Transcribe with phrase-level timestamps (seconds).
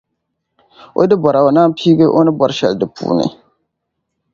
[0.97, 3.25] O yi di bora O naan piigi O ni bɔri shɛli di puuni.